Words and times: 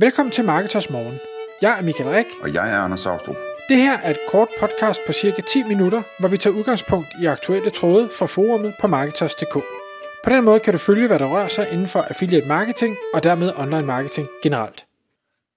Velkommen 0.00 0.32
til 0.32 0.44
Marketers 0.44 0.90
Morgen. 0.90 1.18
Jeg 1.62 1.78
er 1.78 1.82
Michael 1.82 2.10
Rik. 2.10 2.26
Og 2.42 2.54
jeg 2.54 2.70
er 2.72 2.78
Anders 2.78 3.00
Saustrup. 3.00 3.36
Det 3.68 3.76
her 3.76 3.98
er 3.98 4.10
et 4.10 4.18
kort 4.28 4.48
podcast 4.60 5.00
på 5.06 5.12
cirka 5.12 5.42
10 5.42 5.62
minutter, 5.62 6.02
hvor 6.20 6.28
vi 6.28 6.36
tager 6.36 6.56
udgangspunkt 6.56 7.08
i 7.22 7.26
aktuelle 7.26 7.70
tråde 7.70 8.08
fra 8.18 8.26
forumet 8.26 8.74
på 8.80 8.86
Marketers.dk. 8.86 9.54
På 10.24 10.30
den 10.30 10.44
måde 10.44 10.60
kan 10.60 10.72
du 10.72 10.78
følge, 10.78 11.06
hvad 11.06 11.18
der 11.18 11.26
rører 11.26 11.48
sig 11.48 11.68
inden 11.72 11.86
for 11.86 12.00
affiliate 12.00 12.48
marketing 12.48 12.96
og 13.14 13.22
dermed 13.22 13.52
online 13.56 13.86
marketing 13.86 14.28
generelt. 14.42 14.86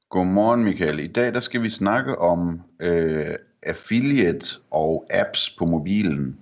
Godmorgen 0.10 0.64
Michael. 0.64 1.00
I 1.00 1.08
dag 1.08 1.34
der 1.34 1.40
skal 1.40 1.64
vi 1.64 1.70
snakke 1.70 2.18
om 2.18 2.62
øh, 2.80 3.36
affiliate 3.64 4.46
og 4.72 5.06
apps 5.10 5.50
på 5.50 5.66
mobilen. 5.66 6.38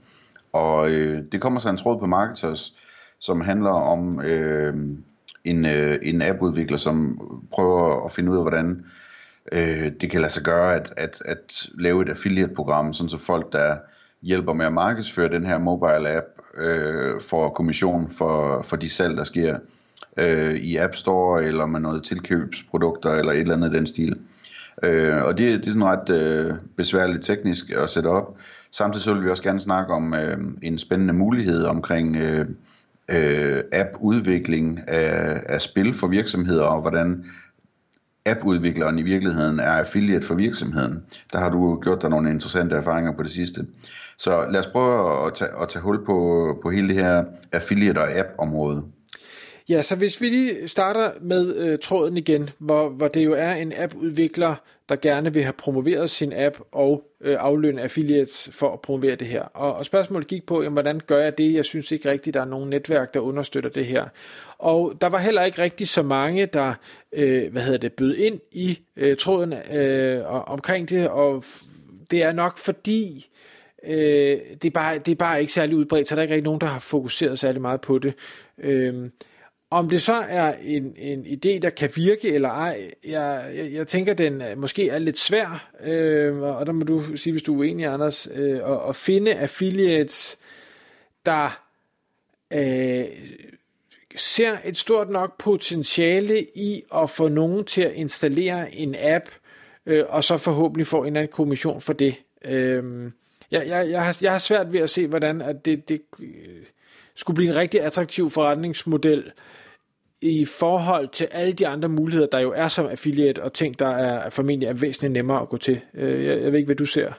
Og 0.53 0.89
øh, 0.89 1.23
det 1.31 1.41
kommer 1.41 1.59
så 1.59 1.69
en 1.69 1.77
tråd 1.77 1.99
på 1.99 2.05
Marketers, 2.05 2.75
som 3.19 3.41
handler 3.41 3.71
om 3.71 4.21
øh, 4.21 4.73
en, 5.45 5.65
øh, 5.65 5.99
en 6.01 6.21
appudvikler, 6.21 6.77
som 6.77 7.21
prøver 7.51 8.05
at 8.05 8.11
finde 8.11 8.31
ud 8.31 8.37
af, 8.37 8.43
hvordan 8.43 8.85
øh, 9.51 9.91
det 10.01 10.11
kan 10.11 10.21
lade 10.21 10.33
sig 10.33 10.43
gøre 10.43 10.75
at, 10.75 10.93
at, 10.97 11.21
at 11.25 11.67
lave 11.73 12.01
et 12.01 12.09
affiliate-program, 12.09 12.93
sådan 12.93 13.09
så 13.09 13.17
folk, 13.17 13.53
der 13.53 13.77
hjælper 14.21 14.53
med 14.53 14.65
at 14.65 14.73
markedsføre 14.73 15.29
den 15.29 15.45
her 15.45 15.57
mobile 15.57 16.17
app, 16.17 16.25
øh, 16.57 17.21
får 17.21 17.49
kommission 17.49 18.11
for, 18.11 18.61
for 18.61 18.75
de 18.75 18.89
salg, 18.89 19.17
der 19.17 19.23
sker 19.23 19.57
øh, 20.17 20.55
i 20.55 20.75
App 20.75 20.95
Store, 20.95 21.43
eller 21.43 21.65
med 21.65 21.79
noget 21.79 22.03
tilkøbsprodukter, 22.03 23.11
eller 23.11 23.31
et 23.31 23.39
eller 23.39 23.55
andet 23.55 23.71
den 23.71 23.87
stil. 23.87 24.15
Øh, 24.83 25.23
og 25.23 25.37
det, 25.37 25.59
det 25.59 25.67
er 25.67 25.71
sådan 25.71 25.85
ret 25.85 26.09
øh, 26.09 26.53
besværligt 26.77 27.25
teknisk 27.25 27.71
at 27.71 27.89
sætte 27.89 28.07
op. 28.07 28.37
Samtidig 28.71 29.03
så 29.03 29.13
vil 29.13 29.23
vi 29.23 29.29
også 29.29 29.43
gerne 29.43 29.59
snakke 29.59 29.93
om 29.93 30.13
øh, 30.13 30.37
en 30.61 30.77
spændende 30.77 31.13
mulighed 31.13 31.63
omkring 31.63 32.15
øh, 32.15 32.45
øh, 33.11 33.63
app-udvikling 33.71 34.79
af, 34.87 35.43
af 35.45 35.61
spil 35.61 35.95
for 35.95 36.07
virksomheder, 36.07 36.63
og 36.63 36.81
hvordan 36.81 37.25
appudvikleren 38.25 38.99
i 38.99 39.01
virkeligheden 39.01 39.59
er 39.59 39.71
affiliate 39.71 40.27
for 40.27 40.35
virksomheden. 40.35 41.03
Der 41.33 41.39
har 41.39 41.49
du 41.49 41.79
gjort 41.81 42.01
dig 42.01 42.09
nogle 42.09 42.29
interessante 42.29 42.75
erfaringer 42.75 43.11
på 43.11 43.23
det 43.23 43.31
sidste. 43.31 43.67
Så 44.17 44.45
lad 44.49 44.59
os 44.59 44.67
prøve 44.67 45.25
at 45.27 45.33
tage, 45.33 45.51
at 45.61 45.69
tage 45.69 45.83
hul 45.83 46.05
på, 46.05 46.59
på 46.61 46.69
hele 46.69 46.87
det 46.87 46.95
her 46.95 47.23
affiliate 47.51 47.99
og 47.99 48.11
app-område. 48.11 48.83
Ja, 49.69 49.81
så 49.81 49.95
hvis 49.95 50.21
vi 50.21 50.29
lige 50.29 50.67
starter 50.67 51.11
med 51.21 51.55
øh, 51.55 51.79
tråden 51.79 52.17
igen, 52.17 52.49
hvor, 52.59 52.89
hvor 52.89 53.07
det 53.07 53.25
jo 53.25 53.33
er 53.33 53.51
en 53.51 53.73
appudvikler, 53.77 54.55
der 54.89 54.95
gerne 54.95 55.33
vil 55.33 55.43
have 55.43 55.53
promoveret 55.53 56.09
sin 56.09 56.33
app 56.33 56.57
og 56.71 57.03
øh, 57.21 57.37
aflønne 57.39 57.81
affiliates 57.81 58.49
for 58.51 58.73
at 58.73 58.81
promovere 58.81 59.15
det 59.15 59.27
her. 59.27 59.41
Og, 59.41 59.75
og 59.75 59.85
spørgsmålet 59.85 60.27
gik 60.27 60.45
på, 60.45 60.61
jamen, 60.63 60.73
hvordan 60.73 61.01
gør 61.07 61.23
jeg 61.23 61.37
det? 61.37 61.53
Jeg 61.53 61.65
synes 61.65 61.91
ikke 61.91 62.11
rigtigt, 62.11 62.33
der 62.33 62.41
er 62.41 62.45
nogen 62.45 62.69
netværk, 62.69 63.13
der 63.13 63.19
understøtter 63.19 63.69
det 63.69 63.85
her. 63.85 64.05
Og 64.57 64.93
der 65.01 65.07
var 65.07 65.19
heller 65.19 65.43
ikke 65.43 65.61
rigtig 65.61 65.87
så 65.87 66.01
mange, 66.01 66.45
der 66.45 66.73
øh, 67.13 67.51
hvad 67.51 67.61
hedder 67.61 67.77
det, 67.77 67.93
bød 67.93 68.15
ind 68.15 68.39
i 68.51 68.79
øh, 68.97 69.17
tråden 69.17 69.53
øh, 69.73 70.49
omkring 70.51 70.89
det, 70.89 71.09
og 71.09 71.43
det 72.11 72.23
er 72.23 72.31
nok 72.31 72.57
fordi, 72.57 73.29
øh, 73.87 74.37
det, 74.61 74.65
er 74.65 74.71
bare, 74.73 74.97
det 74.97 75.11
er 75.11 75.15
bare 75.15 75.39
ikke 75.41 75.53
særlig 75.53 75.75
udbredt, 75.75 76.07
så 76.07 76.15
der 76.15 76.19
er 76.19 76.23
ikke 76.23 76.33
rigtig 76.33 76.45
nogen, 76.45 76.61
der 76.61 76.67
har 76.67 76.79
fokuseret 76.79 77.39
særlig 77.39 77.61
meget 77.61 77.81
på 77.81 77.99
det. 77.99 78.13
Øh, 78.57 79.09
om 79.71 79.89
det 79.89 80.01
så 80.01 80.13
er 80.13 80.53
en, 80.61 80.93
en 80.97 81.25
idé, 81.25 81.59
der 81.59 81.69
kan 81.69 81.89
virke 81.95 82.33
eller 82.33 82.49
ej, 82.49 82.91
jeg, 83.07 83.51
jeg, 83.55 83.73
jeg 83.73 83.87
tænker, 83.87 84.13
den 84.13 84.43
måske 84.57 84.89
er 84.89 84.99
lidt 84.99 85.19
svær, 85.19 85.69
øh, 85.83 86.41
og 86.41 86.65
der 86.65 86.71
må 86.71 86.83
du 86.83 87.17
sige, 87.17 87.31
hvis 87.31 87.43
du 87.43 87.53
er 87.53 87.59
uenig, 87.59 87.85
Anders, 87.85 88.27
øh, 88.33 88.71
at, 88.71 88.89
at 88.89 88.95
finde 88.95 89.33
affiliates, 89.33 90.37
der 91.25 91.63
øh, 92.53 93.05
ser 94.15 94.57
et 94.65 94.77
stort 94.77 95.09
nok 95.09 95.37
potentiale 95.37 96.41
i 96.55 96.83
at 96.95 97.09
få 97.09 97.27
nogen 97.27 97.65
til 97.65 97.81
at 97.81 97.93
installere 97.93 98.75
en 98.75 98.95
app, 98.99 99.25
øh, 99.85 100.03
og 100.09 100.23
så 100.23 100.37
forhåbentlig 100.37 100.87
få 100.87 101.01
en 101.01 101.07
eller 101.07 101.19
anden 101.19 101.33
kommission 101.33 101.81
for 101.81 101.93
det. 101.93 102.15
Øh, 102.45 103.11
jeg, 103.51 103.67
jeg, 103.67 103.89
jeg, 103.89 104.05
har, 104.05 104.17
jeg 104.21 104.31
har 104.31 104.39
svært 104.39 104.73
ved 104.73 104.79
at 104.79 104.89
se, 104.89 105.07
hvordan 105.07 105.41
at 105.41 105.65
det, 105.65 105.89
det 105.89 106.01
øh, 106.19 106.63
skulle 107.19 107.35
blive 107.35 107.49
en 107.49 107.55
rigtig 107.55 107.81
attraktiv 107.81 108.29
forretningsmodel 108.29 109.31
i 110.21 110.45
forhold 110.45 111.07
til 111.07 111.27
alle 111.31 111.53
de 111.53 111.67
andre 111.67 111.89
muligheder, 111.89 112.27
der 112.27 112.39
jo 112.39 112.53
er 112.55 112.67
som 112.67 112.87
affiliate, 112.87 113.43
og 113.43 113.53
ting, 113.53 113.79
der 113.79 113.87
er 113.87 114.29
formentlig 114.29 114.67
er 114.67 114.73
væsentligt 114.73 115.13
nemmere 115.13 115.41
at 115.41 115.49
gå 115.49 115.57
til. 115.57 115.81
Øh, 115.93 116.25
jeg, 116.25 116.41
jeg 116.41 116.51
ved 116.51 116.59
ikke, 116.59 116.67
hvad 116.67 116.75
du 116.75 116.85
ser. 116.85 117.11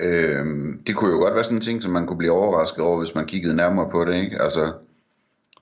Øhm, 0.00 0.82
det 0.86 0.96
kunne 0.96 1.10
jo 1.10 1.18
godt 1.18 1.34
være 1.34 1.44
sådan 1.44 1.58
en 1.58 1.62
ting, 1.62 1.82
som 1.82 1.92
man 1.92 2.06
kunne 2.06 2.18
blive 2.18 2.32
overrasket 2.32 2.84
over, 2.84 2.98
hvis 2.98 3.14
man 3.14 3.26
kiggede 3.26 3.56
nærmere 3.56 3.90
på 3.90 4.04
det. 4.04 4.14
Ikke? 4.14 4.42
Altså, 4.42 4.72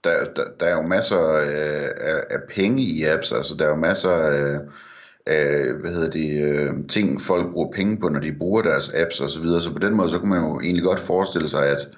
der, 0.04 0.24
der, 0.36 0.44
der 0.60 0.66
er 0.66 0.74
jo 0.74 0.82
masser 0.82 1.18
af, 1.18 1.88
af, 2.00 2.20
af 2.30 2.38
penge 2.54 2.82
i 2.82 3.04
apps, 3.04 3.32
altså 3.32 3.56
der 3.56 3.64
er 3.64 3.68
jo 3.68 3.76
masser 3.76 4.10
af, 4.10 4.58
af 5.26 5.72
hvad 5.80 5.90
hedder 5.90 6.10
det, 6.10 6.42
øh, 6.42 6.72
ting, 6.88 7.20
folk 7.20 7.52
bruger 7.52 7.72
penge 7.72 7.96
på, 8.00 8.08
når 8.08 8.20
de 8.20 8.32
bruger 8.38 8.62
deres 8.62 8.94
apps 8.94 9.20
osv., 9.20 9.28
så, 9.28 9.40
videre. 9.40 9.60
så 9.60 9.72
på 9.72 9.78
den 9.78 9.94
måde, 9.94 10.10
så 10.10 10.18
kunne 10.18 10.30
man 10.30 10.42
jo 10.42 10.60
egentlig 10.60 10.84
godt 10.84 11.00
forestille 11.00 11.48
sig, 11.48 11.68
at 11.68 11.88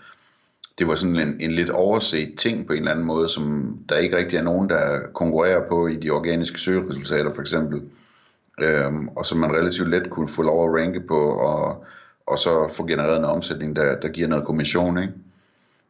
det 0.78 0.88
var 0.88 0.94
sådan 0.94 1.16
en, 1.16 1.40
en 1.40 1.52
lidt 1.52 1.70
overset 1.70 2.34
ting 2.38 2.66
på 2.66 2.72
en 2.72 2.78
eller 2.78 2.90
anden 2.90 3.06
måde, 3.06 3.28
som 3.28 3.78
der 3.88 3.98
ikke 3.98 4.16
rigtig 4.16 4.36
er 4.36 4.42
nogen, 4.42 4.68
der 4.68 5.00
konkurrerer 5.14 5.68
på 5.68 5.86
i 5.86 5.96
de 5.96 6.10
organiske 6.10 6.60
søgeresultater 6.60 7.34
for 7.34 7.40
eksempel, 7.40 7.82
øhm, 8.60 9.08
og 9.08 9.26
som 9.26 9.38
man 9.38 9.52
relativt 9.52 9.90
let 9.90 10.10
kunne 10.10 10.28
få 10.28 10.42
lov 10.42 10.68
at 10.68 10.82
ranke 10.82 11.00
på, 11.00 11.20
og, 11.30 11.84
og 12.26 12.38
så 12.38 12.68
få 12.72 12.86
genereret 12.86 13.18
en 13.18 13.24
omsætning, 13.24 13.76
der, 13.76 14.00
der 14.00 14.08
giver 14.08 14.28
noget 14.28 14.44
kommission, 14.44 14.98
ikke? 14.98 15.14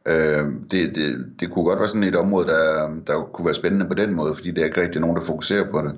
Øhm, 0.07 0.69
det, 0.69 0.95
det, 0.95 1.27
det 1.41 1.51
kunne 1.51 1.65
godt 1.65 1.79
være 1.79 1.89
sådan 1.89 2.05
et 2.05 2.17
område, 2.17 2.47
der, 2.47 2.91
der 3.07 3.31
kunne 3.33 3.45
være 3.45 3.55
spændende 3.55 3.87
på 3.87 3.95
den 3.95 4.15
måde, 4.15 4.35
fordi 4.35 4.51
det 4.51 4.61
er 4.61 4.65
ikke 4.65 4.81
rigtig 4.81 5.01
nogen, 5.01 5.17
der 5.17 5.23
fokuserer 5.23 5.71
på 5.71 5.83
det. 5.83 5.95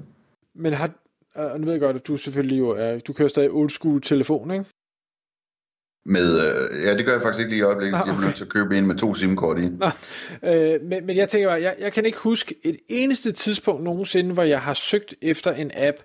Men 0.54 0.72
har, 0.72 0.90
og 1.34 1.60
nu 1.60 1.64
ved 1.64 1.72
jeg 1.72 1.80
godt, 1.80 1.96
at 1.96 2.06
du 2.06 2.16
selvfølgelig 2.16 2.58
jo 2.58 2.68
er, 2.68 2.98
du 2.98 3.12
kører 3.12 3.28
stadig 3.28 3.50
old 3.50 3.70
school 3.70 4.00
telefon, 4.02 4.50
ikke? 4.50 4.64
Med, 6.08 6.40
øh, 6.40 6.84
ja, 6.84 6.96
det 6.96 7.06
gør 7.06 7.12
jeg 7.12 7.22
faktisk 7.22 7.40
ikke 7.40 7.50
lige 7.50 7.58
i 7.58 7.62
øjeblikket, 7.62 7.96
ah, 7.96 8.02
okay. 8.02 8.12
jeg 8.12 8.18
er 8.18 8.24
nødt 8.24 8.36
til 8.36 8.44
at 8.44 8.50
købe 8.50 8.78
en 8.78 8.86
med 8.86 8.96
to 8.96 9.14
SIM-kort 9.14 9.58
i. 9.58 9.68
Nå, 9.68 9.86
øh, 10.50 10.82
men, 10.82 11.06
men 11.06 11.16
jeg 11.16 11.28
tænker 11.28 11.48
bare, 11.48 11.62
jeg, 11.62 11.74
jeg 11.80 11.92
kan 11.92 12.04
ikke 12.04 12.18
huske 12.18 12.54
et 12.62 12.76
eneste 12.88 13.32
tidspunkt 13.32 13.84
nogensinde, 13.84 14.34
hvor 14.34 14.42
jeg 14.42 14.60
har 14.60 14.74
søgt 14.74 15.14
efter 15.22 15.52
en 15.52 15.70
app 15.74 15.96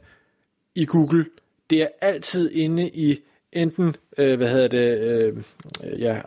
i 0.75 0.85
Google. 0.85 1.25
Det 1.69 1.81
er 1.81 1.87
altid 2.01 2.51
inde 2.51 2.89
i 2.89 3.19
enten, 3.51 3.95
øh, 4.17 4.37
hvad 4.37 4.47
hedder 4.47 4.67
det, 4.67 4.99
øh, 4.99 5.43
ja, 6.01 6.21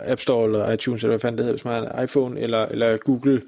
App 0.00 0.20
Store 0.20 0.44
eller 0.44 0.70
iTunes, 0.70 1.02
eller 1.02 1.12
hvad 1.12 1.20
fanden 1.20 1.38
det 1.38 1.44
hedder, 1.44 1.56
hvis 1.56 1.64
man 1.64 1.74
har 1.74 1.98
en 1.98 2.04
iPhone, 2.04 2.40
eller, 2.40 2.66
eller 2.66 2.96
Google 2.96 3.42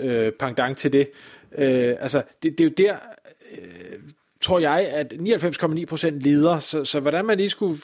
øh, 0.00 0.32
pendant 0.32 0.78
til 0.78 0.92
det. 0.92 1.10
Øh, 1.58 1.94
altså, 2.00 2.22
det, 2.42 2.58
det 2.58 2.60
er 2.60 2.68
jo 2.68 2.74
der, 2.78 2.96
øh, 3.52 3.98
tror 4.40 4.58
jeg, 4.58 4.88
at 4.92 5.12
99,9% 5.12 6.08
leder, 6.10 6.58
så, 6.58 6.84
så 6.84 7.00
hvordan 7.00 7.24
man 7.24 7.36
lige 7.36 7.50
skulle 7.50 7.78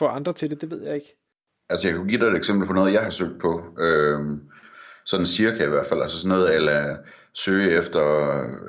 få 0.00 0.06
andre 0.06 0.32
til 0.32 0.50
det, 0.50 0.60
det 0.60 0.70
ved 0.70 0.82
jeg 0.82 0.94
ikke. 0.94 1.16
Altså 1.70 1.88
jeg 1.88 1.96
kunne 1.96 2.08
give 2.08 2.20
dig 2.20 2.26
et 2.26 2.36
eksempel 2.36 2.66
på 2.66 2.72
noget, 2.72 2.92
jeg 2.92 3.02
har 3.02 3.10
søgt 3.10 3.40
på. 3.40 3.52
Øhm, 3.78 4.40
sådan 5.04 5.26
cirka 5.26 5.64
i 5.64 5.68
hvert 5.68 5.86
fald. 5.86 6.02
Altså 6.02 6.16
sådan 6.16 6.36
noget, 6.36 6.54
eller 6.54 6.96
søge 7.34 7.70
efter 7.78 8.04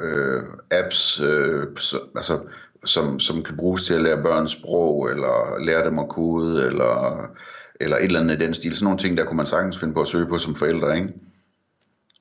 øh, 0.02 0.44
apps, 0.72 1.22
øh, 1.22 1.68
så, 1.78 1.98
altså, 2.16 2.40
som, 2.86 3.20
som 3.20 3.44
kan 3.44 3.58
bruges 3.58 3.84
til 3.84 3.94
at 3.94 4.02
lære 4.02 4.24
børn 4.24 4.48
sprog, 4.48 5.10
eller 5.10 5.60
lære 5.66 5.86
dem 5.86 6.00
at 6.00 6.10
kode, 6.10 6.66
eller, 6.66 7.26
eller 7.82 7.98
et 7.98 8.04
eller 8.04 8.20
andet 8.20 8.42
i 8.42 8.46
den 8.46 8.54
stil. 8.54 8.76
Sådan 8.76 8.84
nogle 8.84 9.00
ting, 9.00 9.18
der 9.18 9.26
kunne 9.26 9.38
man 9.38 9.46
sagtens 9.46 9.78
finde 9.80 9.94
på 9.94 10.02
at 10.02 10.08
søge 10.08 10.28
på 10.28 10.38
som 10.38 10.56
forældre, 10.56 10.96
ikke? 10.98 11.14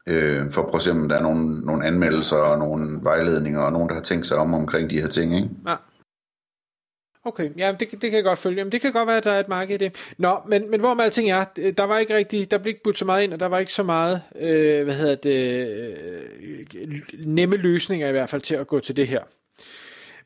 Øh, 0.07 0.51
for 0.51 0.63
at 0.63 0.69
prøve 0.69 0.79
at 0.79 0.83
se, 0.83 0.91
om 0.91 1.09
der 1.09 1.17
er 1.19 1.23
nogle, 1.23 1.61
nogle 1.61 1.87
anmeldelser 1.87 2.37
og 2.37 2.59
nogle 2.59 2.99
vejledninger, 3.03 3.61
og 3.61 3.73
nogen, 3.73 3.89
der 3.89 3.95
har 3.95 4.03
tænkt 4.03 4.27
sig 4.27 4.37
om 4.37 4.55
omkring 4.55 4.91
de 4.91 5.01
her 5.01 5.09
ting, 5.09 5.37
ikke? 5.37 5.49
Ja. 5.67 5.77
Okay, 7.25 7.51
ja, 7.59 7.75
det, 7.81 7.91
det 7.91 8.01
kan 8.01 8.13
jeg 8.13 8.25
godt 8.25 8.39
følge. 8.39 8.59
Jamen, 8.59 8.73
det 8.73 8.81
kan 8.81 8.93
godt 8.93 9.07
være, 9.07 9.17
at 9.17 9.25
der 9.25 9.31
er 9.31 9.41
et 9.41 9.49
marked 9.49 9.75
i 9.75 9.85
det. 9.85 10.15
Nå, 10.19 10.39
men, 10.49 10.71
men 10.71 10.81
hvor 10.81 10.95
med 10.95 11.05
alting 11.05 11.31
er, 11.31 11.45
øh, 11.59 11.75
der 11.77 11.85
var 11.85 11.99
ikke 11.99 12.17
rigtig, 12.17 12.51
der 12.51 12.59
blev 12.59 12.71
ikke 12.71 12.83
budt 12.83 12.99
så 12.99 13.05
meget 13.05 13.25
ind, 13.25 13.33
og 13.33 13.41
der 13.41 13.47
var 13.47 13.59
ikke 13.59 13.73
så 13.73 13.83
meget, 13.83 14.23
øh, 14.39 14.85
hvad 14.85 14.95
hedder 14.95 15.15
det, 15.15 15.69
øh, 15.69 17.01
nemme 17.27 17.57
løsninger 17.57 18.09
i 18.09 18.13
hvert 18.13 18.31
fald 18.31 18.43
til 18.43 18.55
at 18.55 18.67
gå 18.67 18.81
til 18.81 18.97
det 18.97 19.09
her. 19.09 19.21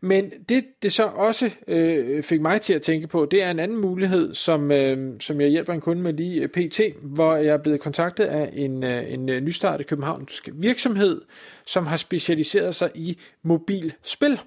Men 0.00 0.30
det, 0.48 0.64
det 0.82 0.92
så 0.92 1.04
også 1.04 1.50
øh, 1.68 2.22
fik 2.22 2.40
mig 2.40 2.60
til 2.60 2.74
at 2.74 2.82
tænke 2.82 3.06
på, 3.06 3.26
det 3.30 3.42
er 3.42 3.50
en 3.50 3.58
anden 3.58 3.80
mulighed, 3.80 4.34
som, 4.34 4.72
øh, 4.72 5.20
som 5.20 5.40
jeg 5.40 5.48
hjælper 5.48 5.72
en 5.72 5.80
kunde 5.80 6.02
med 6.02 6.12
lige 6.12 6.42
øh, 6.42 6.48
pt, 6.48 6.80
hvor 7.02 7.36
jeg 7.36 7.54
er 7.54 7.62
blevet 7.62 7.80
kontaktet 7.80 8.24
af 8.24 8.50
en, 8.52 8.84
øh, 8.84 9.12
en 9.12 9.28
øh, 9.28 9.40
nystartet 9.40 9.86
københavnsk 9.86 10.48
virksomhed, 10.52 11.20
som 11.66 11.86
har 11.86 11.96
specialiseret 11.96 12.74
sig 12.74 12.90
i 12.94 13.18
mobilspil. 13.42 14.40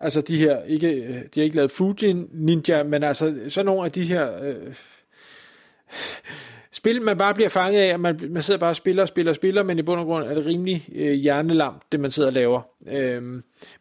Altså 0.00 0.20
de 0.20 0.36
her, 0.36 0.64
ikke, 0.64 0.88
øh, 0.88 1.14
de 1.14 1.40
har 1.40 1.42
ikke 1.42 1.56
lavet 1.56 1.70
Fuji 1.70 2.12
Ninja, 2.32 2.82
men 2.82 3.02
altså 3.02 3.34
sådan 3.48 3.66
nogle 3.66 3.84
af 3.84 3.92
de 3.92 4.02
her 4.02 4.44
øh, 4.44 4.74
spil, 6.72 7.02
man 7.02 7.18
bare 7.18 7.34
bliver 7.34 7.48
fanget 7.48 7.80
af, 7.80 7.86
at 7.86 8.00
man, 8.00 8.20
man 8.28 8.42
sidder 8.42 8.60
bare 8.60 8.70
og 8.70 8.76
spiller 8.76 9.02
og 9.02 9.08
spiller 9.08 9.32
og 9.32 9.36
spiller, 9.36 9.62
men 9.62 9.78
i 9.78 9.82
bund 9.82 10.00
og 10.00 10.06
grund 10.06 10.24
er 10.24 10.34
det 10.34 10.46
rimelig 10.46 10.88
øh, 10.94 11.12
hjernelam, 11.12 11.74
det 11.92 12.00
man 12.00 12.10
sidder 12.10 12.28
og 12.28 12.32
laver. 12.32 12.60
Øh, 12.90 13.22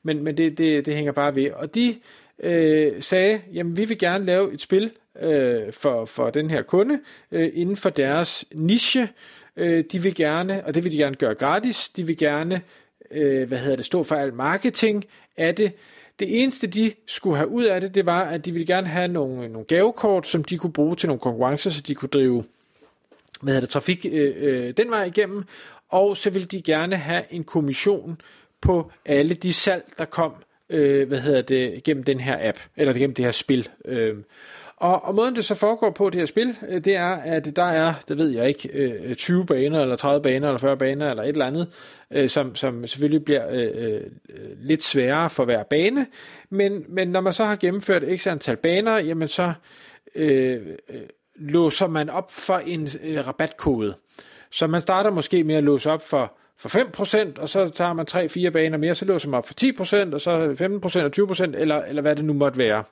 men 0.04 0.24
men 0.24 0.38
det, 0.38 0.58
det, 0.58 0.86
det 0.86 0.94
hænger 0.94 1.12
bare 1.12 1.36
ved. 1.36 1.52
Og 1.52 1.76
de 1.76 1.96
øh, 2.44 2.92
sagde, 3.00 3.42
jamen 3.54 3.78
vi 3.78 3.86
vil 3.86 3.98
gerne 3.98 4.26
lave 4.26 4.54
et 4.54 4.62
spil 4.62 4.92
øh, 5.22 5.74
for, 5.74 6.06
for 6.06 6.30
den 6.30 6.50
her 6.50 6.62
kunde, 6.62 7.00
øh, 7.32 7.50
inden 7.54 7.76
for 7.76 7.90
deres 7.90 8.46
niche. 8.56 9.10
Øh, 9.58 9.84
de 9.92 10.02
vil 10.02 10.16
gerne, 10.16 10.66
og 10.66 10.74
det 10.74 10.84
vil 10.84 10.92
de 10.92 10.98
gerne 10.98 11.16
gøre 11.16 11.36
gratis, 11.36 11.90
de 11.90 12.04
vil 12.04 12.18
gerne 12.18 12.62
øh, 13.12 13.48
hvad 13.48 13.58
hedder 13.58 13.76
det, 13.76 13.86
stå 13.86 14.04
for 14.04 14.16
al 14.16 14.34
marketing 14.34 15.06
af 15.38 15.56
det. 15.56 15.74
Det 16.20 16.44
eneste, 16.44 16.68
de 16.68 16.92
skulle 17.08 17.38
have 17.38 17.50
ud 17.50 17.64
af 17.64 17.82
det, 17.82 17.96
det 17.96 18.06
var, 18.06 18.24
at 18.24 18.46
de 18.46 18.52
ville 18.52 18.66
gerne 18.66 18.88
have 18.88 19.08
nogle, 19.08 19.50
nogle 19.50 19.66
gavekort, 19.68 20.28
som 20.28 20.44
de 20.44 20.58
kunne 20.58 20.74
bruge 20.74 20.96
til 20.96 21.08
nogle 21.08 21.20
konkurrencer, 21.20 21.70
så 21.70 21.82
de 21.82 21.96
kunne 21.96 22.10
drive 22.10 22.44
hvad 23.42 23.54
hedder 23.54 23.66
det, 23.66 23.70
trafik 23.70 24.06
øh, 24.12 24.36
øh, 24.38 24.74
den 24.78 24.90
vej 24.90 25.04
igennem, 25.04 25.44
og 25.90 26.18
så 26.18 26.30
ville 26.30 26.46
de 26.46 26.62
gerne 26.62 26.96
have 26.96 27.24
en 27.30 27.44
kommission 27.44 28.22
på 28.62 28.92
alle 29.06 29.34
de 29.34 29.54
salg, 29.54 29.84
der 29.98 30.06
kom 30.06 30.34
øh, 30.70 31.08
hvad 31.08 31.20
hedder 31.20 31.42
det, 31.42 31.84
gennem 31.84 32.04
den 32.04 32.20
her 32.20 32.50
app, 32.50 32.58
eller 32.78 32.94
gennem 32.94 33.14
det 33.14 33.26
her 33.26 33.32
spil. 33.32 33.70
Øh, 33.86 34.18
og, 34.80 35.04
og 35.06 35.16
måden 35.16 35.36
det 35.36 35.46
så 35.46 35.56
foregår 35.56 35.90
på 35.90 36.10
det 36.10 36.20
her 36.20 36.26
spil, 36.26 36.58
øh, 36.70 36.86
det 36.86 36.96
er, 36.96 37.16
at 37.16 37.56
der 37.56 37.64
er, 37.64 37.94
det 38.08 38.18
ved 38.18 38.30
jeg 38.30 38.48
ikke, 38.48 38.70
øh, 38.74 39.16
20 39.16 39.46
baner, 39.46 39.82
eller 39.82 39.96
30 39.96 40.22
baner, 40.22 40.48
eller 40.48 40.60
40 40.60 40.78
baner, 40.78 41.10
eller 41.10 41.24
et 41.24 41.30
eller 41.30 41.46
andet, 41.46 41.68
øh, 42.12 42.30
som, 42.30 42.56
som 42.56 42.88
selvfølgelig 42.88 43.26
bliver 43.26 43.48
øh, 43.52 44.02
lidt 44.62 44.84
sværere 44.84 45.30
for 45.30 45.46
hver 45.46 45.64
bane. 45.64 46.08
Men, 46.50 46.86
men 46.88 47.08
når 47.08 47.22
man 47.22 47.34
så 47.34 47.46
har 47.46 47.56
gennemført 47.56 48.04
x 48.18 48.28
antal 48.28 48.58
baner, 48.58 48.98
jamen 48.98 49.28
så 49.28 49.54
øh, 50.16 50.62
låser 51.36 51.88
man 51.88 52.10
op 52.10 52.32
for 52.32 52.58
en 52.58 52.88
øh, 53.04 53.28
rabatkode. 53.28 53.96
Så 54.52 54.68
man 54.68 54.82
starter 54.82 55.12
måske 55.12 55.44
med 55.44 55.56
at 55.56 55.64
låse 55.64 55.92
op 55.92 56.08
for 56.08 56.34
for 56.62 56.70
5%, 57.36 57.42
og 57.42 57.50
så 57.50 57.70
tager 57.70 57.94
man 57.94 58.06
3-4 58.12 58.50
baner 58.50 58.78
mere, 58.78 58.96
så 58.96 59.06
låser 59.06 59.30
man 59.30 59.38
op 59.38 59.48
for 59.48 59.54
10%, 60.10 60.14
og 60.14 60.22
så 60.22 60.56
15% 61.20 61.20
og 61.20 61.36
20%, 61.40 61.44
eller, 61.58 61.82
eller 61.82 62.02
hvad 62.02 62.16
det 62.16 62.26
nu 62.26 62.34
måtte 62.34 62.58
være. 62.58 62.84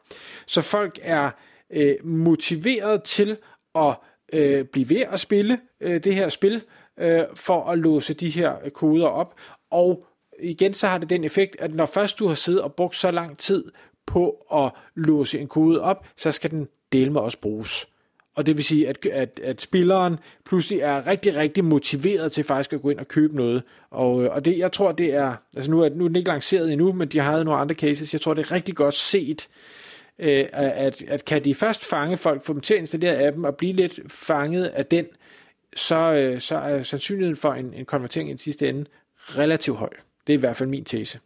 Så 0.45 0.62
folk 0.62 1.00
er 1.01 1.30
øh, 1.74 1.96
motiveret 2.04 3.04
til 3.04 3.38
at 3.75 3.96
øh, 4.34 4.66
blive 4.66 4.90
ved 4.90 5.04
at 5.12 5.19
spille 5.19 5.60
øh, 5.81 6.04
det 6.04 6.16
her 6.16 6.30
spil, 6.30 6.62
øh, 7.00 7.24
for 7.34 7.64
at 7.64 7.80
låse 7.80 8.14
de 8.14 8.30
her 8.30 8.56
øh, 8.66 8.72
koder 8.72 9.08
op. 9.08 9.36
Og 9.72 10.06
igen 10.40 10.74
så 10.74 10.88
har 10.88 10.98
det 10.98 11.10
den 11.10 11.24
effekt, 11.24 11.56
at 11.60 11.74
når 11.74 11.86
først 11.86 12.19
du 12.19 12.28
har 12.28 12.36
siddet 12.36 12.62
og 12.62 12.74
brugt 12.74 12.96
så 12.96 13.12
lang 13.12 13.38
tid 13.38 13.66
på 14.06 14.30
at 14.54 14.72
låse 14.96 15.40
en 15.40 15.48
kode 15.48 15.81
op, 15.81 16.08
så 16.18 16.31
skal 16.31 16.52
den 16.52 16.68
dele 16.92 17.12
med 17.12 17.22
også 17.22 17.40
bruges. 17.40 17.88
Og 18.36 18.46
det 18.46 18.58
vil 18.58 18.66
sige, 18.66 18.88
at, 18.88 19.06
at, 19.06 19.40
at 19.44 19.62
spilleren 19.62 20.20
pludselig 20.46 20.80
er 20.80 21.08
rigtig, 21.08 21.36
rigtig 21.36 21.66
motiveret 21.66 22.31
til 22.31 22.44
faktisk 22.44 22.74
at 22.74 22.81
gå 22.81 22.90
ind 22.90 23.00
og 23.00 23.08
købe 23.08 23.36
noget. 23.36 23.63
Og, 23.92 24.24
øh, 24.24 24.31
og 24.31 24.46
det, 24.46 24.58
jeg 24.58 24.72
tror, 24.72 24.92
det 24.92 25.13
er, 25.13 25.36
altså 25.56 25.72
nu 25.72 25.81
er, 25.81 25.90
nu 25.90 26.04
er 26.04 26.08
den 26.08 26.16
ikke 26.16 26.30
lanceret 26.30 26.72
endnu, 26.72 26.94
men 26.94 27.08
de 27.08 27.20
har 27.20 27.44
nogle 27.44 27.60
andre 27.60 27.75
cases. 27.75 28.13
Jeg 28.13 28.22
tror, 28.22 28.34
det 28.34 28.46
er 28.46 28.52
rigtig 28.52 28.75
godt 28.75 28.96
set, 28.96 29.48
øh, 29.48 29.87
Øh, 30.19 30.46
at, 30.54 31.04
at 31.08 31.25
kan 31.25 31.44
de 31.44 31.56
først 31.56 31.90
fange 31.90 32.18
folk, 32.18 32.46
få 32.46 32.54
dem 32.54 32.62
til 32.62 32.74
at 32.74 32.80
installere 32.80 33.28
appen 33.28 33.46
og 33.46 33.56
blive 33.56 33.74
lidt 33.74 34.00
fanget 34.08 34.66
af 34.66 34.86
den, 34.86 35.06
så, 35.75 36.14
øh, 36.14 36.42
så 36.42 36.56
er 36.58 36.84
sandsynligheden 36.84 37.36
for 37.36 37.54
en, 37.54 37.74
en 37.74 37.86
konvertering 37.86 38.30
i 38.30 38.31
den 38.31 38.38
sidste 38.38 38.69
ende 38.69 38.86
relativt 39.18 39.78
høj. 39.78 39.90
Det 40.28 40.34
er 40.34 40.38
i 40.38 40.40
hvert 40.40 40.56
fald 40.56 40.69
min 40.69 40.86
tese. 40.86 41.19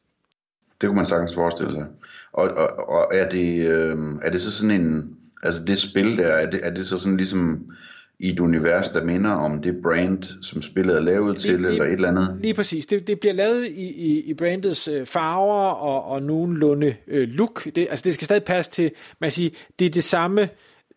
Det 0.81 0.89
kunne 0.89 0.97
man 0.97 1.05
sagtens 1.05 1.33
forestille 1.33 1.71
sig. 1.71 1.85
Og, 2.31 2.49
og, 2.49 2.89
og 2.89 3.07
er, 3.13 3.29
det, 3.29 3.67
øh, 3.67 3.97
er 4.21 4.29
det 4.29 4.41
så 4.41 4.51
sådan 4.51 4.81
en, 4.81 5.17
altså 5.43 5.65
det 5.65 5.79
spil 5.79 6.17
der, 6.17 6.27
er 6.27 6.49
det, 6.49 6.59
er 6.63 6.69
det 6.69 6.87
så 6.87 6.99
sådan 6.99 7.17
ligesom 7.17 7.71
i 8.21 8.29
et 8.29 8.39
univers, 8.39 8.89
der 8.89 9.03
minder 9.03 9.31
om 9.31 9.61
det 9.61 9.81
brand, 9.83 10.23
som 10.41 10.61
spillet 10.61 10.95
er 10.95 11.01
lavet 11.01 11.37
til, 11.37 11.59
lige, 11.59 11.71
eller 11.71 11.85
et 11.85 11.93
eller 11.93 12.07
andet? 12.07 12.37
Lige 12.41 12.53
præcis. 12.53 12.85
Det, 12.85 13.07
det 13.07 13.19
bliver 13.19 13.33
lavet 13.33 13.65
i, 13.65 14.11
i, 14.11 14.21
i 14.21 14.33
brandets 14.33 14.87
øh, 14.87 15.05
farver 15.05 15.71
og, 15.71 16.05
og 16.05 16.23
nogenlunde 16.23 16.95
øh, 17.07 17.27
look. 17.29 17.65
Det, 17.75 17.87
altså 17.89 18.03
det 18.03 18.13
skal 18.13 18.25
stadig 18.25 18.43
passe 18.43 18.71
til, 18.71 18.91
man 19.19 19.31
siger, 19.31 19.49
det 19.79 19.85
er 19.85 19.89
det 19.89 20.03
samme 20.03 20.49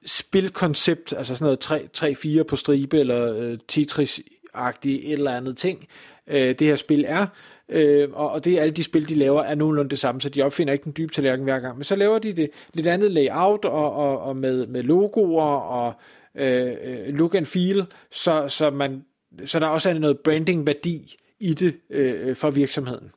spilkoncept, 0.06 1.14
altså 1.16 1.36
sådan 1.36 1.56
noget 1.70 2.40
3-4 2.40 2.42
på 2.42 2.56
stribe, 2.56 2.98
eller 2.98 3.38
øh, 3.38 3.58
Tetris-agtigt 3.68 5.00
et 5.04 5.12
eller 5.12 5.36
andet 5.36 5.56
ting, 5.56 5.86
øh, 6.26 6.58
det 6.58 6.60
her 6.60 6.76
spil 6.76 7.04
er. 7.08 7.26
Øh, 7.68 8.08
og, 8.12 8.30
og 8.30 8.44
det 8.44 8.52
er 8.52 8.62
alle 8.62 8.74
de 8.74 8.84
spil, 8.84 9.08
de 9.08 9.14
laver, 9.14 9.42
er 9.42 9.54
nogenlunde 9.54 9.90
det 9.90 9.98
samme, 9.98 10.20
så 10.20 10.28
de 10.28 10.42
opfinder 10.42 10.72
ikke 10.72 10.84
den 10.84 10.94
dybe 10.96 11.12
tallerken 11.12 11.44
hver 11.44 11.60
gang. 11.60 11.76
Men 11.76 11.84
så 11.84 11.96
laver 11.96 12.18
de 12.18 12.32
det 12.32 12.50
lidt 12.74 12.86
andet 12.86 13.10
layout, 13.10 13.64
og, 13.64 13.92
og, 13.92 14.20
og 14.20 14.36
med, 14.36 14.66
med 14.66 14.82
logoer, 14.82 15.56
og 15.56 15.94
øh, 16.34 16.74
øh, 16.84 17.14
look 17.14 17.34
and 17.34 17.46
feel, 17.46 17.86
så, 18.10 18.48
så, 18.48 18.70
man, 18.70 19.04
så 19.44 19.60
der 19.60 19.66
også 19.66 19.90
er 19.90 19.94
noget 19.94 20.18
branding-værdi 20.18 21.16
i 21.40 21.54
det 21.54 21.74
øh, 21.90 22.36
for 22.36 22.50
virksomheden. 22.50 23.10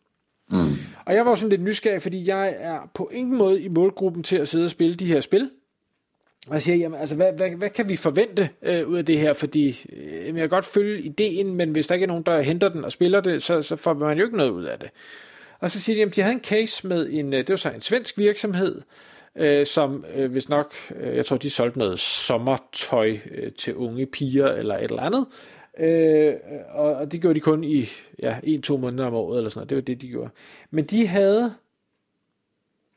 Mm. 0.52 0.76
Og 1.06 1.16
jeg 1.16 1.26
var 1.26 1.36
sådan 1.36 1.50
lidt 1.50 1.62
nysgerrig, 1.62 2.02
fordi 2.02 2.28
jeg 2.28 2.56
er 2.60 2.92
på 2.94 3.10
ingen 3.14 3.38
måde 3.38 3.62
i 3.62 3.68
målgruppen 3.68 4.24
til 4.24 4.36
at 4.36 4.48
sidde 4.48 4.66
og 4.66 4.72
spille 4.72 4.96
de 4.96 5.06
her 5.06 5.22
spil. 5.22 5.50
Og 6.48 6.54
jeg 6.54 6.64
siger, 6.64 6.76
jamen, 6.76 7.00
altså, 7.00 7.16
hvad, 7.16 7.34
hvad, 7.34 7.50
hvad 7.50 7.70
kan 7.70 7.90
vi 7.90 7.96
forvente 7.96 8.50
øh, 8.62 8.88
ud 8.88 8.98
af 8.98 9.06
det 9.06 9.20
her? 9.20 9.34
Fordi 9.34 9.86
øh, 9.94 10.26
jeg 10.26 10.34
kan 10.34 10.50
godt 10.50 10.66
følge 10.66 11.02
ideen, 11.02 11.56
men 11.56 11.72
hvis 11.72 11.88
der 11.88 11.96
ikke 11.96 12.04
er 12.04 12.08
nogen, 12.08 12.24
der 12.24 12.42
henter 12.42 12.70
den 12.70 12.86
og 12.86 12.92
spiller 12.92 13.22
det, 13.22 13.44
så, 13.44 13.62
så 13.62 13.76
får 13.76 13.94
man 13.94 14.18
jo 14.18 14.24
ikke 14.24 14.38
noget 14.38 14.50
ud 14.50 14.64
af 14.64 14.80
det. 14.80 14.90
Og 15.60 15.72
så 15.72 15.80
siger 15.80 15.96
de, 15.96 16.10
at 16.10 16.16
de 16.16 16.22
havde 16.22 16.36
en 16.36 16.44
case 16.44 16.88
med 16.88 17.10
en, 17.12 17.34
øh, 17.34 17.40
det 17.40 17.50
var 17.50 17.56
så 17.56 17.70
en 17.70 17.82
svensk 17.82 18.18
virksomhed, 18.18 18.76
øh, 18.76 18.82
øh, 19.38 19.66
som 19.66 20.06
øh, 20.14 20.32
hvis 20.32 20.50
nok, 20.50 20.74
øh, 20.96 21.16
jeg 21.16 21.26
tror 21.26 21.38
de 21.38 21.50
solgte 21.50 21.80
noget 21.80 22.00
sommertøj 22.00 23.18
øh, 23.32 23.52
til 23.52 23.76
unge 23.76 24.06
piger 24.06 24.48
eller 24.48 24.78
et 24.78 24.84
eller 24.84 25.02
andet, 25.02 25.26
øh, 25.80 26.34
og, 26.70 26.96
og 26.96 27.12
det 27.12 27.22
gjorde 27.22 27.36
de 27.36 27.40
kun 27.40 27.64
i 27.64 27.90
ja, 28.20 28.40
en-to 28.44 28.78
måneder 28.78 29.08
om 29.08 29.14
året 29.14 29.38
eller 29.38 29.50
sådan 29.50 29.60
noget, 29.60 29.70
det 29.70 29.76
var 29.76 29.82
det 29.82 30.02
de 30.02 30.08
gjorde. 30.08 30.30
Men 30.72 30.86
de 30.86 31.08
havde, 31.08 31.54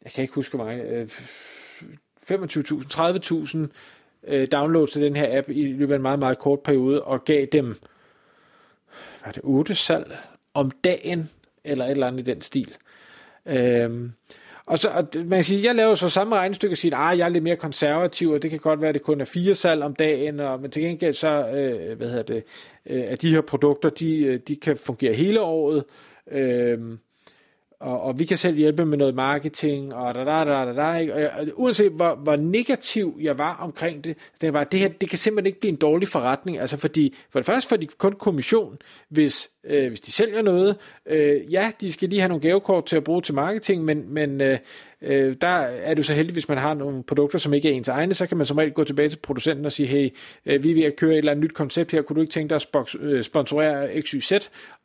jeg 0.05 0.13
kan 0.13 0.23
ikke 0.23 0.35
huske 0.35 0.57
hvor 0.57 0.65
mange, 0.65 0.83
øh, 0.83 1.09
25.000, 2.31 2.39
30.000 3.55 3.59
øh, 4.25 4.49
downloads 4.53 4.91
til 4.91 5.03
den 5.03 5.17
her 5.17 5.39
app 5.39 5.49
i 5.49 5.73
løbet 5.73 5.93
af 5.93 5.97
en 5.97 6.03
meget, 6.03 6.19
meget 6.19 6.39
kort 6.39 6.61
periode, 6.61 7.03
og 7.03 7.25
gav 7.25 7.47
dem, 7.53 7.67
hvad 9.23 9.33
det, 9.33 9.41
8 9.43 9.75
salg 9.75 10.19
om 10.55 10.71
dagen, 10.71 11.31
eller 11.65 11.85
et 11.85 11.91
eller 11.91 12.07
andet 12.07 12.29
i 12.29 12.31
den 12.31 12.41
stil. 12.41 12.77
Øh, 13.47 14.11
og 14.67 14.79
så, 14.79 14.89
og 14.89 15.09
man 15.15 15.29
kan 15.29 15.45
sige, 15.45 15.65
jeg 15.65 15.75
laver 15.75 15.95
så 15.95 16.09
samme 16.09 16.37
regnestykke 16.37 16.75
og 16.75 16.79
siger, 16.79 16.97
at 16.97 17.13
ah, 17.13 17.19
jeg 17.19 17.25
er 17.25 17.29
lidt 17.29 17.45
mere 17.45 17.57
konservativ, 17.57 18.31
og 18.31 18.43
det 18.43 18.51
kan 18.51 18.59
godt 18.59 18.81
være, 18.81 18.89
at 18.89 18.95
det 18.95 19.03
kun 19.03 19.21
er 19.21 19.25
fire 19.25 19.55
salg 19.55 19.83
om 19.83 19.95
dagen, 19.95 20.41
og, 20.41 20.61
men 20.61 20.71
til 20.71 20.83
gengæld 20.83 21.15
så, 21.15 21.49
øh, 21.49 21.97
hvad 21.97 22.09
hedder 22.09 22.23
det, 22.23 22.45
øh, 22.87 23.05
at 23.09 23.23
de 23.23 23.31
her 23.31 23.41
produkter, 23.41 23.89
de, 23.89 24.19
øh, 24.25 24.41
de 24.49 24.57
kan 24.57 24.77
fungere 24.77 25.13
hele 25.13 25.41
året, 25.41 25.85
øh, 26.31 26.79
og, 27.81 28.01
og 28.01 28.19
vi 28.19 28.25
kan 28.25 28.39
selv 28.39 28.57
hjælpe 28.57 28.87
med 28.87 28.99
noget 28.99 29.15
marketing, 29.15 29.95
og 29.95 30.15
da 30.15 30.25
da 30.25 30.45
da 30.45 30.65
da 30.65 30.73
da, 30.73 30.95
ikke? 30.95 31.15
Og, 31.15 31.21
jeg, 31.21 31.31
og 31.39 31.47
uanset 31.55 31.93
hvor, 31.93 32.15
hvor 32.15 32.37
negativ 32.37 33.19
jeg 33.21 33.39
var 33.39 33.57
omkring 33.57 34.05
det, 34.05 34.17
det 34.41 34.53
var, 34.53 34.65
det 34.65 34.81
her, 34.81 34.89
det 34.89 35.09
kan 35.09 35.19
simpelthen 35.19 35.47
ikke 35.47 35.61
blive 35.61 35.73
en 35.73 35.77
dårlig 35.77 36.09
forretning, 36.09 36.59
altså 36.59 36.77
fordi, 36.77 37.15
for 37.31 37.39
det 37.39 37.47
første 37.47 37.69
får 37.69 37.77
de 37.77 37.87
kun 37.87 38.13
kommission, 38.13 38.79
hvis, 39.09 39.51
øh, 39.65 39.89
hvis 39.89 40.01
de 40.01 40.13
sælger 40.13 40.43
noget, 40.43 40.77
øh, 41.07 41.53
ja, 41.53 41.73
de 41.81 41.93
skal 41.93 42.09
lige 42.09 42.21
have 42.21 42.29
nogle 42.29 42.43
gavekort 42.43 42.87
til 42.87 42.97
at 42.97 43.05
bruge 43.05 43.23
til 43.23 43.35
marketing, 43.35 43.85
men, 43.85 44.15
men 44.15 44.41
øh, 44.41 44.59
øh, 45.03 45.35
der 45.41 45.49
er 45.49 45.95
du 45.95 46.03
så 46.03 46.15
heldig, 46.15 46.33
hvis 46.33 46.49
man 46.49 46.59
har 46.59 46.75
nogle 46.75 47.03
produkter, 47.03 47.39
som 47.39 47.55
ikke 47.55 47.69
er 47.69 47.73
ens 47.73 47.89
egne, 47.89 48.15
så 48.15 48.27
kan 48.27 48.37
man 48.37 48.47
som 48.47 48.57
regel 48.57 48.73
gå 48.73 48.85
tilbage 48.85 49.09
til 49.09 49.17
producenten 49.17 49.67
og 49.67 49.73
sige, 49.73 49.87
hey, 49.87 50.09
øh, 50.47 50.65
vi 50.65 50.71
er 50.71 50.75
ved 50.75 50.83
at 50.83 50.97
køre 50.97 51.13
et 51.13 51.19
eller 51.19 51.33
andet 51.33 51.45
nyt 51.45 51.55
koncept 51.55 51.93
her, 51.93 52.03
kunne 52.03 52.15
du 52.15 52.21
ikke 52.21 52.33
tænke 52.33 52.51
dig 52.51 52.57
at 52.57 52.67
spok- 52.77 53.03
øh, 53.05 53.25
sponsorere 53.25 54.03
XYZ? 54.03 54.33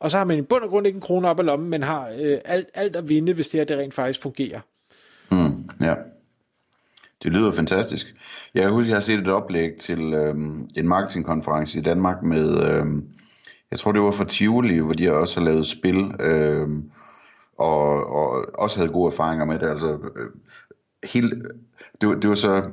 Og 0.00 0.10
så 0.10 0.18
har 0.18 0.24
man 0.24 0.38
i 0.38 0.42
bund 0.42 0.62
og 0.62 0.70
grund 0.70 0.86
ikke 0.86 0.96
en 0.96 1.02
krone 1.02 1.28
op 1.28 1.40
i 1.40 1.42
lommen, 1.42 1.70
men 1.70 1.82
har 1.82 2.10
øh, 2.20 2.38
alt, 2.44 2.68
alt 2.74 2.96
at 2.96 3.08
vinde, 3.08 3.32
hvis 3.32 3.48
det 3.48 3.60
her 3.60 3.64
det 3.64 3.78
rent 3.78 3.94
faktisk 3.94 4.22
fungerer. 4.22 4.60
Mm, 5.30 5.68
ja. 5.80 5.94
Det 7.22 7.32
lyder 7.32 7.52
fantastisk. 7.52 8.14
Jeg 8.54 8.68
husker, 8.68 8.90
jeg 8.90 8.96
har 8.96 9.00
set 9.00 9.18
et 9.18 9.28
oplæg 9.28 9.76
til 9.80 9.98
øhm, 10.14 10.68
en 10.76 10.88
marketingkonference 10.88 11.78
i 11.78 11.82
Danmark 11.82 12.22
med, 12.22 12.70
øhm, 12.70 13.04
jeg 13.70 13.78
tror 13.78 13.92
det 13.92 14.02
var 14.02 14.10
fra 14.10 14.24
Tivoli, 14.24 14.78
hvor 14.78 14.92
de 14.92 15.12
også 15.12 15.40
har 15.40 15.44
lavet 15.44 15.66
spil, 15.66 16.12
øh, 16.20 16.68
og, 17.58 18.06
og 18.06 18.46
også 18.54 18.78
havde 18.78 18.92
gode 18.92 19.12
erfaringer 19.12 19.44
med 19.44 19.58
det. 19.58 19.66
Altså, 19.66 19.92
øh, 19.92 20.30
helt, 21.04 21.34
det, 22.00 22.08
var, 22.08 22.14
det 22.14 22.28
var 22.28 22.34
så 22.36 22.70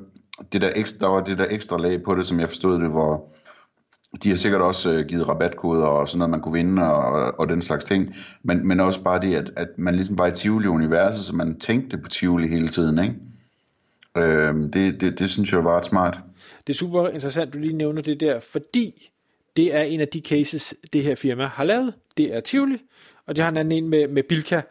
det 0.52 0.62
der, 0.62 0.72
ekstra, 0.76 1.06
der 1.06 1.14
var 1.14 1.24
det 1.24 1.38
der 1.38 1.46
ekstra 1.50 1.78
lag 1.78 2.04
på 2.04 2.16
det, 2.16 2.26
som 2.26 2.40
jeg 2.40 2.48
forstod 2.48 2.82
det, 2.82 2.90
hvor 2.90 3.34
de 4.24 4.30
har 4.30 4.38
sikkert 4.38 4.62
også 4.62 4.92
øh, 4.92 5.06
givet 5.08 5.28
rabatkoder 5.28 5.86
og 5.86 6.10
sådan 6.10 6.20
noget, 6.20 6.30
man 6.30 6.42
kunne 6.42 6.54
vinde 6.54 6.94
og, 6.94 7.40
og 7.40 7.50
den 7.50 7.62
slags 7.62 7.86
ting, 7.86 8.16
men, 8.44 8.68
men 8.68 8.80
også 8.80 9.04
bare 9.04 9.22
det, 9.22 9.36
at, 9.36 9.52
at 9.56 9.68
man 9.78 9.96
ligesom 9.96 10.18
var 10.18 10.28
i 10.28 10.32
Tivoli-universet, 10.32 11.24
så 11.24 11.36
man 11.36 11.60
tænkte 11.60 11.98
på 11.98 12.10
Tivoli 12.10 12.48
hele 12.48 12.68
tiden, 12.68 13.00
ikke? 13.00 13.16
Øh, 14.18 14.56
det, 14.74 15.02
det, 15.02 15.20
det 15.20 15.30
synes 15.30 15.52
jeg 15.54 15.66
var 15.66 15.78
ret 15.78 15.86
smart. 15.86 16.20
Det 16.68 16.74
er 16.74 16.78
super 16.78 17.08
interessant, 17.08 17.54
du 17.54 17.58
lige 17.58 17.74
nævner 17.74 18.02
det 18.02 18.20
der, 18.20 18.40
fordi 18.40 19.10
det 19.56 19.76
er 19.76 19.82
en 19.82 20.00
af 20.00 20.08
de 20.08 20.20
cases, 20.20 20.76
det 20.94 21.04
her 21.04 21.16
firma 21.16 21.46
har 21.46 21.64
lavet. 21.64 21.94
Det 22.18 22.34
er 22.36 22.40
Tivoli, 22.40 22.78
og 23.26 23.36
de 23.36 23.42
har 23.42 23.50
en 23.50 23.58
anden 23.58 23.84
en 23.84 23.90
med, 23.90 24.08
med 24.08 24.24
Bilka. 24.24 24.62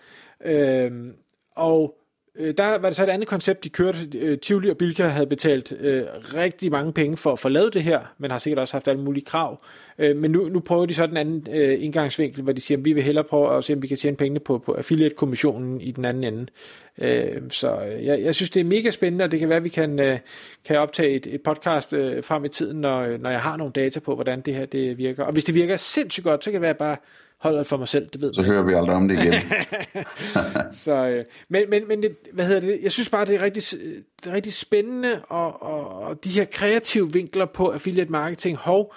Øhm, 0.45 1.15
og 1.57 2.02
øh, 2.39 2.55
der 2.57 2.79
var 2.79 2.89
det 2.89 2.97
så 2.97 3.03
et 3.03 3.09
andet 3.09 3.29
koncept, 3.29 3.65
de 3.65 3.69
kørte. 3.69 4.19
Øh, 4.19 4.39
Tivoli 4.39 4.71
og 4.71 4.77
Bilka 4.77 5.07
havde 5.07 5.27
betalt 5.27 5.73
øh, 5.81 6.05
rigtig 6.35 6.71
mange 6.71 6.93
penge 6.93 7.17
for 7.17 7.33
at 7.33 7.39
få 7.39 7.49
lavet 7.49 7.75
det 7.75 7.83
her, 7.83 8.01
men 8.19 8.31
har 8.31 8.39
sikkert 8.39 8.59
også 8.59 8.75
haft 8.75 8.89
alle 8.89 9.03
mulige 9.03 9.25
krav. 9.25 9.65
Øh, 9.99 10.17
men 10.17 10.31
nu, 10.31 10.49
nu 10.49 10.61
prøver 10.61 10.87
de 10.87 10.95
så 10.95 11.07
den 11.07 11.17
anden 11.17 11.47
øh, 11.55 11.85
indgangsvinkel, 11.85 12.43
hvor 12.43 12.53
de 12.53 12.61
siger, 12.61 12.79
at 12.79 12.85
vi 12.85 12.93
vil 12.93 13.03
hellere 13.03 13.25
prøve 13.25 13.57
at 13.57 13.65
se, 13.65 13.73
om 13.73 13.83
vi 13.83 13.87
kan 13.87 13.97
tjene 13.97 14.17
pengene 14.17 14.41
på, 14.41 14.59
på 14.59 14.73
affiliate-kommissionen 14.73 15.81
i 15.81 15.91
den 15.91 16.05
anden 16.05 16.25
ende. 16.25 16.47
Øh, 16.99 17.43
så 17.51 17.81
øh, 17.81 18.07
jeg, 18.07 18.23
jeg 18.23 18.35
synes, 18.35 18.51
det 18.51 18.61
er 18.61 18.65
mega 18.65 18.91
spændende, 18.91 19.25
og 19.25 19.31
det 19.31 19.41
kan 19.41 19.49
være, 19.49 19.57
at 19.57 19.65
vi 19.65 19.69
kan, 19.69 20.01
øh, 20.01 20.19
kan 20.65 20.79
optage 20.79 21.11
et, 21.11 21.27
et 21.27 21.43
podcast 21.43 21.93
øh, 21.93 22.25
frem 22.25 22.45
i 22.45 22.49
tiden, 22.49 22.81
når, 22.81 23.01
øh, 23.01 23.23
når 23.23 23.31
jeg 23.31 23.41
har 23.41 23.57
nogle 23.57 23.73
data 23.73 24.01
på, 24.01 24.15
hvordan 24.15 24.41
det 24.41 24.55
her 24.55 24.67
det 24.67 24.99
virker. 24.99 25.25
Og 25.25 25.33
hvis 25.33 25.45
det 25.45 25.55
virker 25.55 25.77
sindssygt 25.77 26.25
godt, 26.25 26.45
så 26.45 26.51
kan 26.51 26.55
det 26.55 26.63
være 26.63 26.75
bare 26.75 26.97
holder 27.43 27.59
det 27.59 27.67
for 27.67 27.77
mig 27.77 27.89
selv, 27.89 28.09
det 28.13 28.21
ved 28.21 28.33
Så 28.33 28.41
man 28.41 28.51
hører 28.51 28.65
vi 28.65 28.73
aldrig 28.73 28.97
om 28.97 29.09
det 29.09 29.19
igen. 29.19 29.35
Så, 30.85 31.09
øh, 31.09 31.23
men 31.49 31.71
men, 31.71 31.89
men 31.89 32.03
det, 32.03 32.17
hvad 32.33 32.47
hedder 32.47 32.61
det? 32.61 32.79
Jeg 32.83 32.93
synes 32.93 33.11
bare, 33.11 33.25
det 33.25 33.35
er 33.35 33.43
rigtig, 33.43 33.63
det 34.23 34.31
er 34.31 34.33
rigtig 34.33 34.53
spændende, 34.53 35.21
og, 35.29 35.63
og, 35.63 36.01
og 36.03 36.25
de 36.25 36.31
her 36.31 36.45
kreative 36.45 37.13
vinkler 37.13 37.47
på 37.47 37.69
affiliate 37.69 38.13
marketing, 38.13 38.57
hov, 38.57 38.95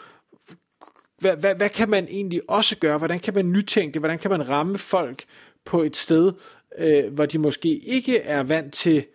hvad, 1.19 1.37
hvad, 1.37 1.55
hvad 1.55 1.69
kan 1.69 1.89
man 1.89 2.07
egentlig 2.09 2.41
også 2.47 2.77
gøre? 2.77 2.97
Hvordan 2.97 3.19
kan 3.19 3.33
man 3.33 3.51
nytænke 3.51 3.93
det? 3.93 4.01
Hvordan 4.01 4.19
kan 4.19 4.31
man 4.31 4.49
ramme 4.49 4.77
folk 4.77 5.23
på 5.65 5.83
et 5.83 5.95
sted, 5.95 6.31
øh, 6.77 7.13
hvor 7.13 7.25
de 7.25 7.37
måske 7.37 7.77
ikke 7.77 8.19
er 8.19 8.43
vant 8.43 8.73
til 8.73 9.05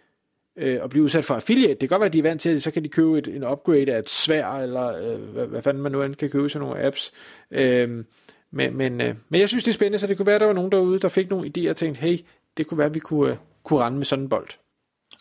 øh, 0.59 0.81
at 0.83 0.91
blive 0.91 1.05
udsat 1.05 1.25
for 1.25 1.35
affiliate? 1.35 1.75
Det 1.75 1.79
kan 1.79 1.89
godt 1.89 2.01
være, 2.01 2.07
at 2.07 2.13
de 2.13 2.19
er 2.19 2.23
vant 2.23 2.41
til 2.41 2.53
det, 2.55 2.63
så 2.63 2.71
kan 2.71 2.85
de 2.85 2.89
købe 2.89 3.19
et, 3.19 3.29
en 3.29 3.45
upgrade 3.45 3.93
af 3.95 3.99
et 3.99 4.11
svær, 4.11 4.47
eller 4.47 5.13
øh, 5.13 5.21
hvad, 5.21 5.47
hvad 5.47 5.63
fanden 5.63 5.83
man 5.83 5.93
nu 5.93 6.03
end 6.03 6.15
kan 6.15 6.31
købe 6.31 6.49
sådan 6.49 6.69
nogle 6.69 6.85
apps. 6.85 7.13
Øh, 7.51 8.05
men, 8.53 8.77
men, 8.77 9.01
øh, 9.01 9.15
men 9.29 9.41
jeg 9.41 9.49
synes, 9.49 9.65
det 9.65 9.71
er 9.71 9.75
spændende, 9.75 9.99
så 9.99 10.07
det 10.07 10.17
kunne 10.17 10.27
være, 10.27 10.35
at 10.35 10.41
der 10.41 10.47
var 10.47 10.55
nogen 10.55 10.73
derude, 10.73 11.01
der 11.01 11.09
fik 11.09 11.31
nogle 11.31 11.51
idéer 11.57 11.71
og 11.71 11.77
tænkte, 11.77 12.01
hey, 12.01 12.19
det 12.57 12.67
kunne 12.67 12.79
være, 12.79 12.87
at 12.87 12.95
vi 12.95 13.01
kunne, 13.01 13.31
øh, 13.31 13.37
kunne 13.65 13.81
rende 13.81 13.99
med 13.99 14.07
sådan 14.07 14.23
en 14.25 14.29
bold. 14.29 14.49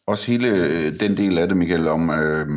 Også 0.08 0.32
hele 0.32 0.48
øh, 0.48 1.00
den 1.00 1.18
del 1.18 1.38
af 1.38 1.48
det, 1.48 1.58
Michael, 1.58 1.88
om... 1.88 2.10
Øh, 2.10 2.48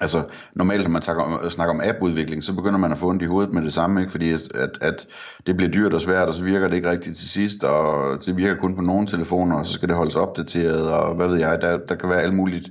altså, 0.00 0.24
normalt, 0.54 0.82
når 0.82 0.90
man 0.90 1.02
snakker 1.02 1.22
om, 1.22 1.50
snakker 1.50 1.74
om 1.74 1.80
appudvikling, 1.80 2.44
så 2.44 2.54
begynder 2.54 2.78
man 2.78 2.92
at 2.92 2.98
få 2.98 3.08
ondt 3.08 3.22
i 3.22 3.26
hovedet 3.26 3.54
med 3.54 3.62
det 3.62 3.72
samme, 3.72 4.00
ikke? 4.00 4.10
fordi 4.10 4.30
at, 4.30 4.52
at, 4.54 4.78
at 4.80 5.06
det 5.46 5.56
bliver 5.56 5.70
dyrt 5.72 5.94
og 5.94 6.00
svært, 6.00 6.28
og 6.28 6.34
så 6.34 6.44
virker 6.44 6.68
det 6.68 6.76
ikke 6.76 6.90
rigtigt 6.90 7.16
til 7.16 7.28
sidst, 7.28 7.64
og 7.64 8.18
det 8.26 8.36
virker 8.36 8.60
kun 8.60 8.76
på 8.76 8.82
nogle 8.82 9.06
telefoner, 9.06 9.56
og 9.56 9.66
så 9.66 9.72
skal 9.72 9.88
det 9.88 9.96
holdes 9.96 10.16
opdateret, 10.16 10.92
og 10.92 11.14
hvad 11.14 11.28
ved 11.28 11.38
jeg, 11.38 11.60
der, 11.60 11.78
der 11.78 11.94
kan 11.94 12.08
være 12.08 12.22
alt 12.22 12.34
muligt, 12.34 12.70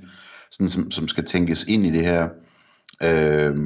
sådan, 0.50 0.70
som, 0.70 0.90
som 0.90 1.08
skal 1.08 1.24
tænkes 1.24 1.64
ind 1.64 1.86
i 1.86 1.90
det 1.90 2.02
her. 2.02 2.28
Øh, 3.02 3.56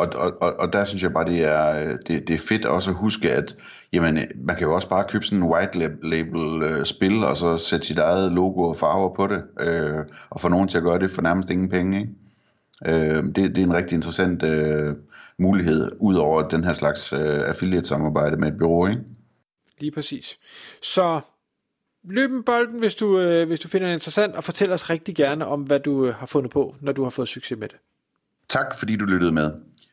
og, 0.00 0.08
og, 0.14 0.42
og, 0.42 0.56
og 0.58 0.72
der 0.72 0.84
synes 0.84 1.02
jeg 1.02 1.12
bare, 1.12 1.24
det 1.24 1.44
er, 1.44 1.96
det, 1.96 2.28
det 2.28 2.34
er 2.34 2.38
fedt 2.38 2.64
også 2.66 2.90
at 2.90 2.96
huske, 2.96 3.32
at 3.32 3.56
jamen, 3.92 4.18
man 4.34 4.56
kan 4.56 4.66
jo 4.66 4.74
også 4.74 4.88
bare 4.88 5.04
købe 5.08 5.24
sådan 5.24 5.38
en 5.38 5.50
white 5.50 5.78
label 6.02 6.62
øh, 6.62 6.84
spil, 6.84 7.24
og 7.24 7.36
så 7.36 7.56
sætte 7.56 7.86
sit 7.86 7.98
eget 7.98 8.32
logo 8.32 8.62
og 8.62 8.76
farver 8.76 9.14
på 9.14 9.26
det, 9.26 9.42
øh, 9.60 10.04
og 10.30 10.40
få 10.40 10.48
nogen 10.48 10.68
til 10.68 10.78
at 10.78 10.84
gøre 10.84 10.98
det 10.98 11.10
for 11.10 11.22
nærmest 11.22 11.50
ingen 11.50 11.68
penge. 11.68 12.00
Ikke? 12.00 12.12
Øh, 12.86 13.24
det, 13.24 13.36
det 13.36 13.58
er 13.58 13.62
en 13.62 13.74
rigtig 13.74 13.96
interessant 13.96 14.42
øh, 14.42 14.96
mulighed, 15.38 15.90
ud 15.98 16.14
over 16.14 16.48
den 16.48 16.64
her 16.64 16.72
slags 16.72 17.12
øh, 17.12 17.48
affiliate-samarbejde 17.48 18.36
med 18.36 18.48
et 18.48 18.58
bureau. 18.58 18.86
Ikke? 18.86 19.02
Lige 19.80 19.90
præcis. 19.90 20.38
Så 20.82 21.20
løb 22.04 22.30
en 22.30 22.42
bolden, 22.42 22.78
hvis 22.78 22.94
du, 22.94 23.18
øh, 23.18 23.46
hvis 23.46 23.60
du 23.60 23.68
finder 23.68 23.86
det 23.86 23.94
interessant, 23.94 24.34
og 24.34 24.44
fortæl 24.44 24.72
os 24.72 24.90
rigtig 24.90 25.14
gerne 25.14 25.46
om, 25.46 25.62
hvad 25.62 25.80
du 25.80 26.06
øh, 26.06 26.14
har 26.14 26.26
fundet 26.26 26.52
på, 26.52 26.76
når 26.80 26.92
du 26.92 27.02
har 27.02 27.10
fået 27.10 27.28
succes 27.28 27.58
med 27.58 27.68
det. 27.68 27.76
Tak 28.48 28.78
fordi 28.78 28.96
du 28.96 29.04
lyttede 29.04 29.32
med. 29.32 29.52